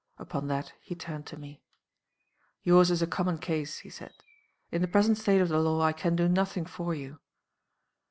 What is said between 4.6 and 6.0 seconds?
'In the present state of the law I